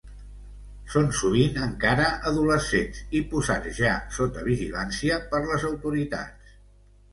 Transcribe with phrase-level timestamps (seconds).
[0.93, 6.55] Són sovint encara adolescents i posats ja sota vigilància per les autoritats.